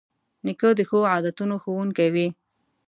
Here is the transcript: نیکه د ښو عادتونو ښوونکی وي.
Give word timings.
نیکه 0.45 0.69
د 0.77 0.81
ښو 0.89 0.99
عادتونو 1.13 1.55
ښوونکی 1.63 2.07
وي. 2.13 2.27